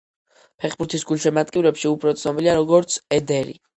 [0.63, 3.55] ფეხბურთის გულშემატკივრებში უფრო ცნობილია როგორც ედერი.